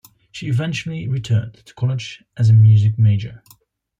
[0.31, 3.43] She eventually returned to college as a music major.